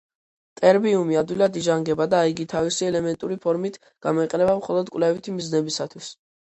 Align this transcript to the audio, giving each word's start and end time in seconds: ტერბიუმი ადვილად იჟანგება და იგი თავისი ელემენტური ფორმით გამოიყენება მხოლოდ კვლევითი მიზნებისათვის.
ტერბიუმი 0.61 1.19
ადვილად 1.21 1.59
იჟანგება 1.61 2.09
და 2.15 2.23
იგი 2.31 2.47
თავისი 2.55 2.89
ელემენტური 2.91 3.39
ფორმით 3.47 3.81
გამოიყენება 4.09 4.61
მხოლოდ 4.65 4.95
კვლევითი 4.99 5.37
მიზნებისათვის. 5.41 6.15